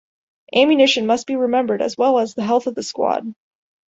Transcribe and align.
Ammunition 0.51 1.05
must 1.05 1.27
be 1.27 1.35
remembered 1.35 1.79
as 1.79 1.95
well 1.95 2.17
as 2.17 2.33
the 2.33 2.41
health 2.43 2.65
of 2.65 2.73
the 2.73 2.81
squad. 2.81 3.23